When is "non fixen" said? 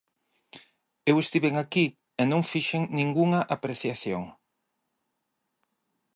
2.31-2.81